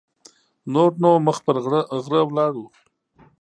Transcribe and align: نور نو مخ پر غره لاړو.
نور 0.73 0.91
نو 1.01 1.11
مخ 1.25 1.37
پر 1.45 1.57
غره 2.05 2.21
لاړو. 2.37 2.65